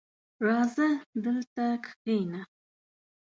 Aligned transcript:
راځه 0.45 0.87
دلته 1.23 1.63
کښېنه! 1.83 2.41